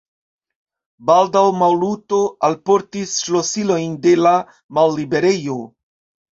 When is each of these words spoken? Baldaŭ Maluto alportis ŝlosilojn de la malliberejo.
Baldaŭ 1.09 1.43
Maluto 1.57 2.23
alportis 2.49 3.15
ŝlosilojn 3.27 3.95
de 4.09 4.17
la 4.25 4.35
malliberejo. 4.81 5.63